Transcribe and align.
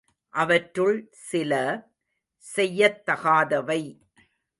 அவற்றுள் 0.33 1.09
சில..... 1.11 1.51
செய்யத் 2.45 3.01
தகாதவை 3.05 3.81